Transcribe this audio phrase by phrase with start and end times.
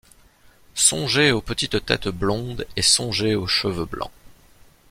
[0.73, 4.09] Songez aux petites têtes blondes, et songez aux cheveux blancs.